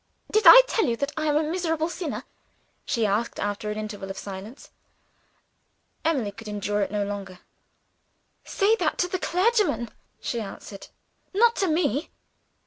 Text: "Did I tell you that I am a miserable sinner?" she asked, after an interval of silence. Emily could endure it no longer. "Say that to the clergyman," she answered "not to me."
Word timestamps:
"Did 0.31 0.45
I 0.47 0.63
tell 0.67 0.85
you 0.85 0.97
that 0.97 1.11
I 1.15 1.27
am 1.27 1.35
a 1.37 1.43
miserable 1.43 1.87
sinner?" 1.87 2.23
she 2.85 3.05
asked, 3.05 3.39
after 3.39 3.69
an 3.69 3.77
interval 3.77 4.09
of 4.09 4.17
silence. 4.17 4.71
Emily 6.03 6.31
could 6.31 6.47
endure 6.47 6.81
it 6.81 6.89
no 6.89 7.03
longer. 7.05 7.37
"Say 8.43 8.75
that 8.77 8.97
to 8.97 9.07
the 9.07 9.19
clergyman," 9.19 9.91
she 10.19 10.41
answered 10.41 10.87
"not 11.35 11.55
to 11.57 11.67
me." 11.67 12.09